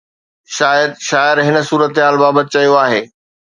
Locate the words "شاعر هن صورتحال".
1.09-2.15